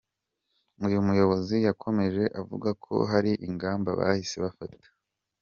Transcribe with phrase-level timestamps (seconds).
[0.85, 4.87] Uyu muyobozi yakomeje avuga ko hari ingamba bahise bafata.